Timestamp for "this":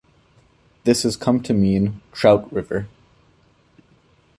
0.83-1.03